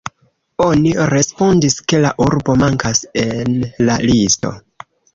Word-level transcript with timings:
Oni 0.67 0.93
respondis, 1.11 1.77
ke 1.93 2.01
la 2.07 2.15
urbo 2.27 2.57
mankas 2.65 3.05
en 3.29 3.63
la 3.91 4.03
listo. 4.11 4.57